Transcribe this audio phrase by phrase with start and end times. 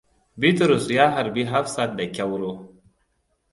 [0.37, 2.73] Bitrus ya harbi Hafsat da kyauro.